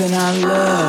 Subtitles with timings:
[0.00, 0.79] Within I love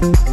[0.00, 0.29] say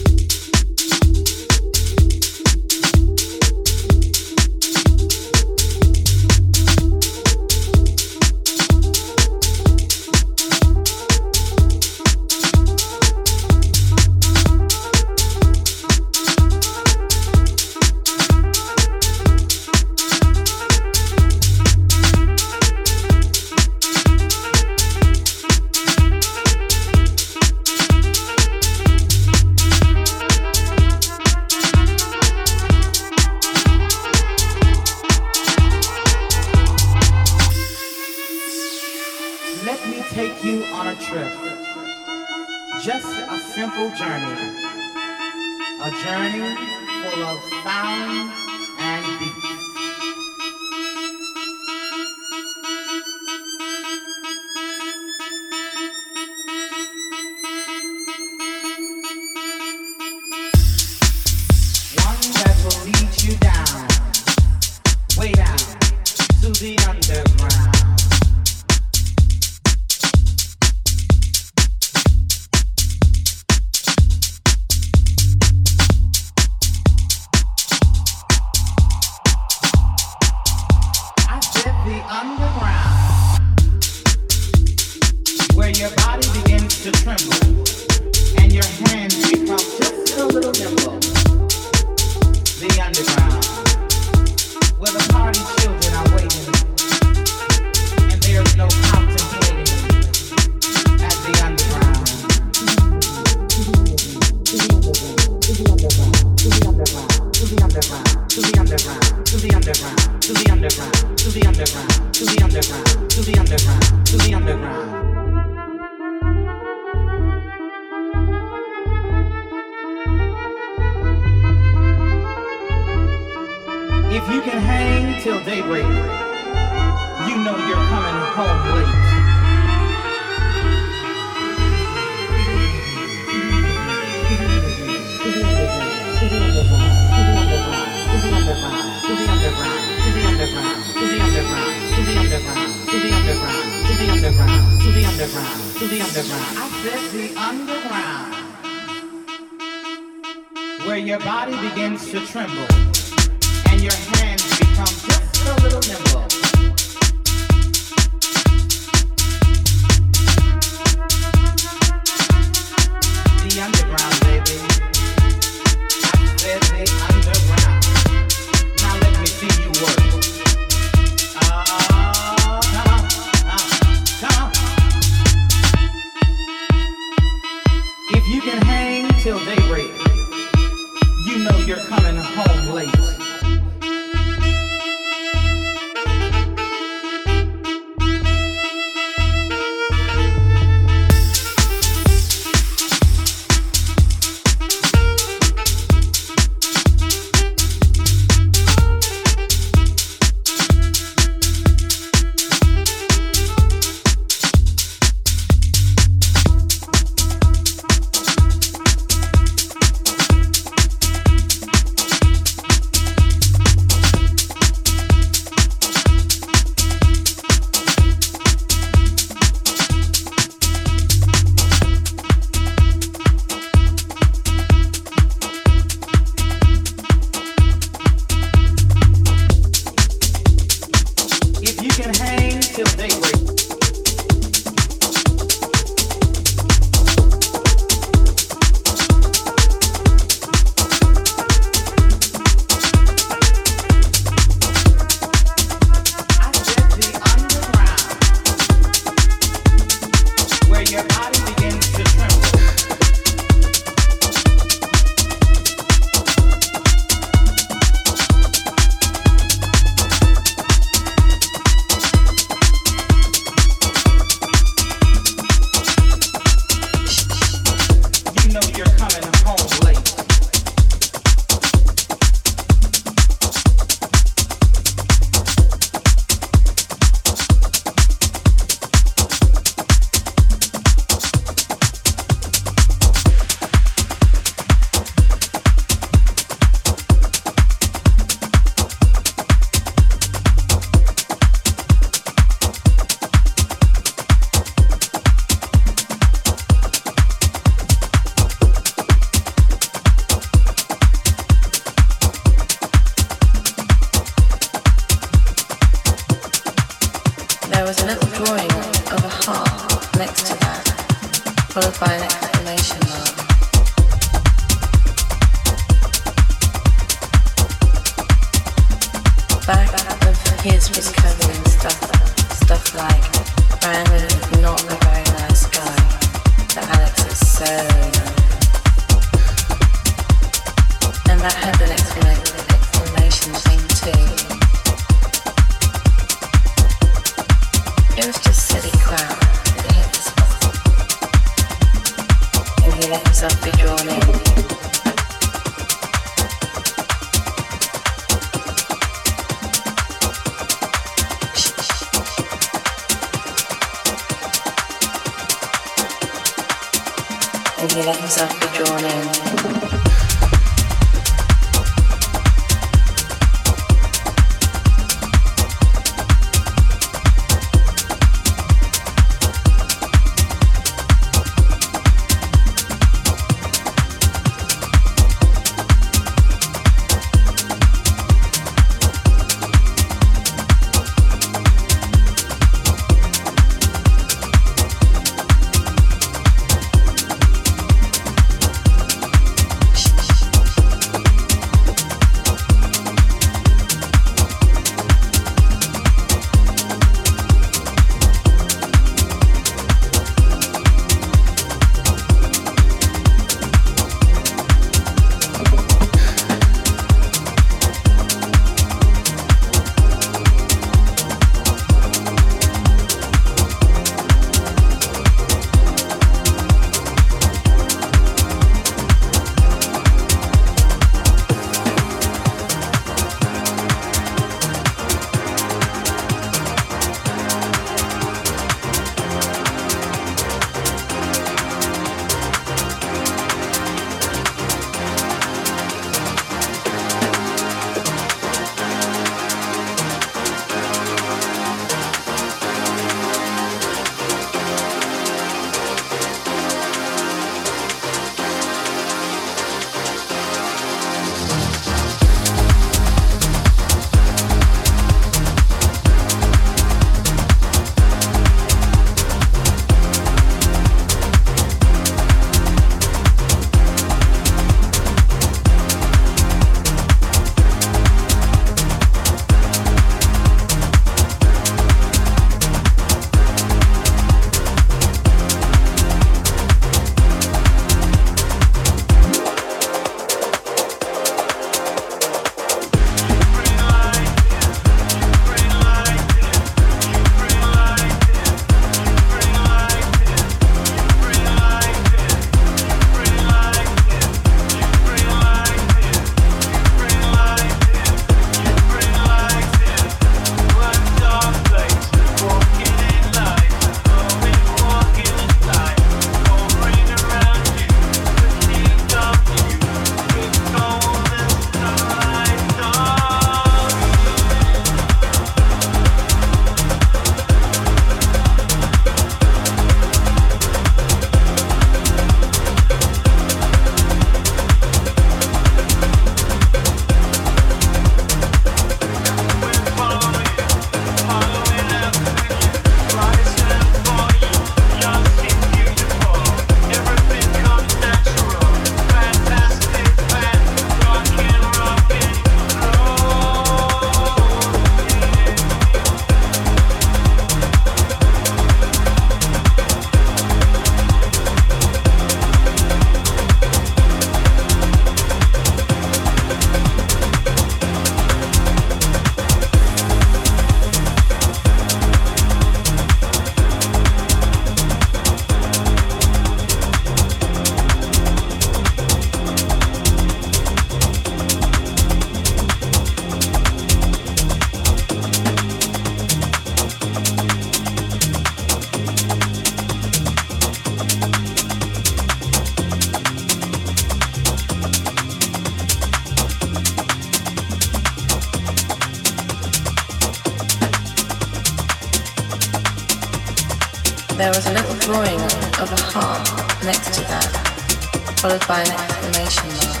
[598.40, 600.00] followed by an exclamation mark.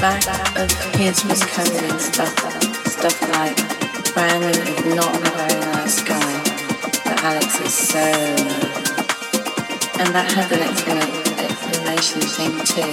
[0.00, 0.24] Back
[0.56, 2.32] of his was covered in stuff,
[2.86, 3.54] stuff like
[4.14, 6.32] Brandon is not a very nice guy,
[7.04, 7.98] but Alex is so.
[10.00, 10.62] And that had an
[11.44, 12.88] explanation thing too.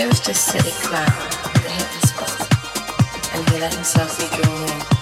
[0.00, 2.38] It was just silly crap that hit the spot,
[3.34, 4.93] and he let himself be drawn in.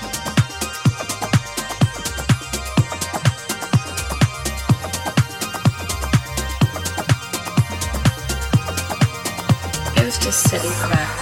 [10.33, 11.22] Just silly crap.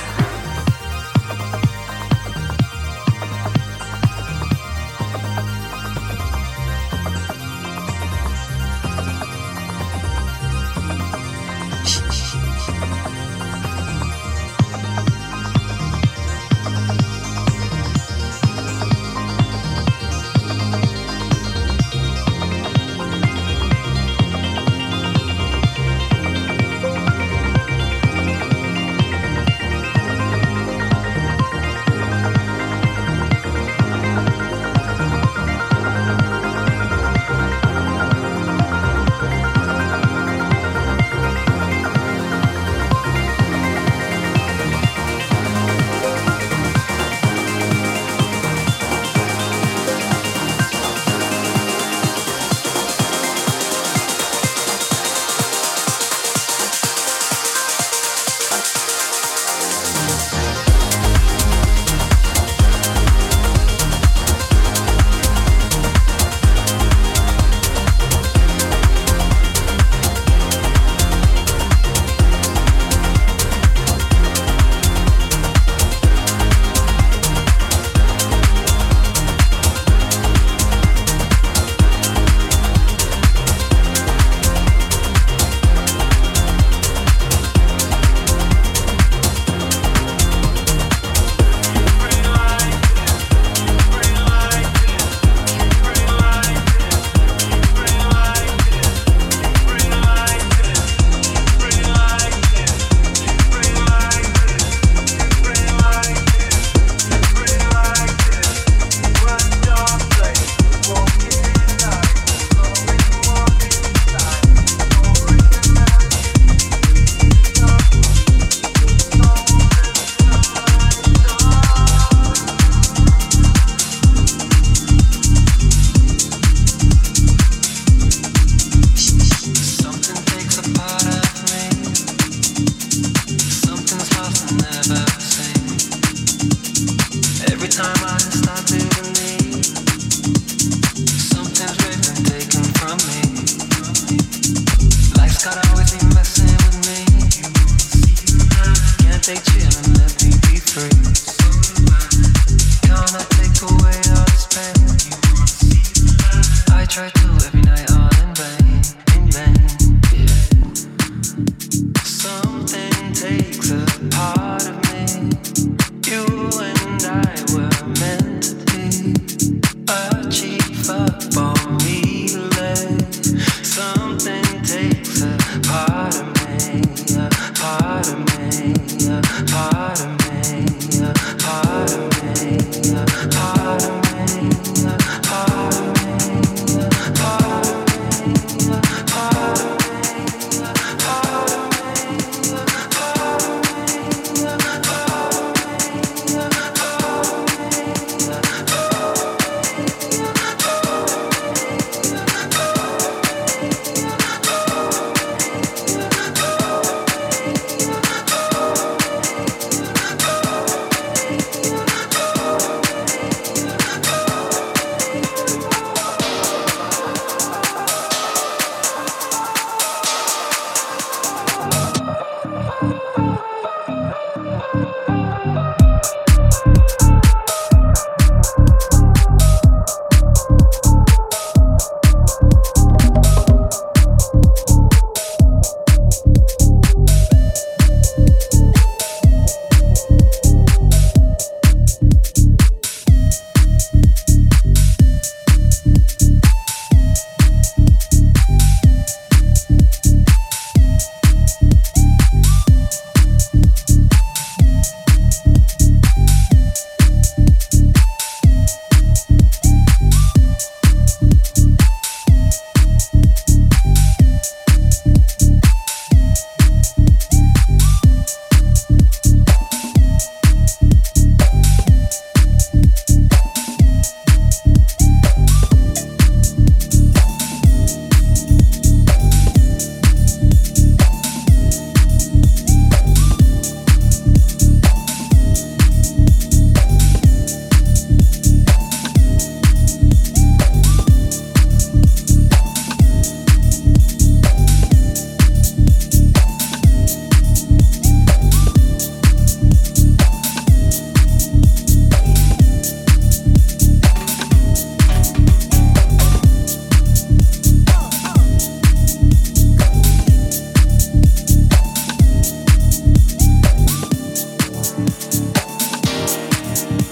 [316.70, 317.09] you